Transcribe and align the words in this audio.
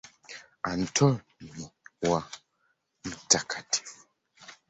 Antoni 0.71 1.47
wa 2.09 2.21
Mt. 3.07 3.31